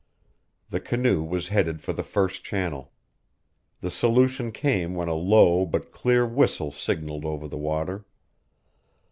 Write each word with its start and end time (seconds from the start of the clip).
The 0.69 0.79
canoe 0.79 1.21
was 1.23 1.49
headed 1.49 1.79
for 1.79 1.93
the 1.93 2.01
first 2.01 2.43
channel. 2.43 2.91
The 3.81 3.91
solution 3.91 4.51
came 4.51 4.95
when 4.95 5.07
a 5.07 5.13
low 5.13 5.63
but 5.63 5.91
clear 5.91 6.25
whistle 6.25 6.71
signaled 6.71 7.23
over 7.23 7.47
the 7.47 7.59
water. 7.59 8.07